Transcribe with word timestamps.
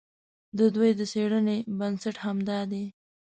د 0.57 0.59
دوی 0.75 0.91
د 0.99 1.01
څېړنې 1.11 1.57
بنسټ 1.79 2.15
همدا 2.25 2.59
دی. 2.71 2.85